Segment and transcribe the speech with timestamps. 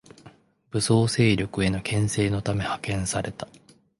[0.71, 3.47] 武装勢力への牽制のため派遣された